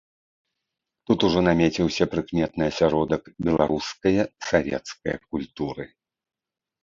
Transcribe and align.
Тут 1.09 1.19
ужо 1.27 1.39
намеціўся 1.49 2.03
прыкметны 2.13 2.63
асяродак 2.71 3.23
беларускае 3.47 4.23
савецкае 4.49 5.15
культуры. 5.29 5.85